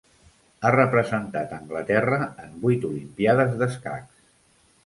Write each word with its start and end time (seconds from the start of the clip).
Ha 0.61 0.71
representat 0.75 1.53
Anglaterra 1.59 2.19
en 2.47 2.57
vuit 2.65 2.89
Olimpíades 2.93 3.55
d'escacs. 3.61 4.27